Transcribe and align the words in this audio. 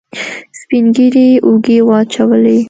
سپينږيري 0.59 1.27
اوږې 1.45 1.77
واچولې. 1.87 2.57